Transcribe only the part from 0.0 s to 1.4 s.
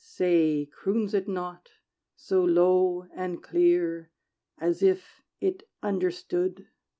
Say, croons it